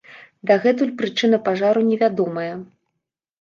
Дагэтуль 0.51 0.93
прычына 1.01 1.39
пажару 1.49 1.85
невядомая. 1.91 2.49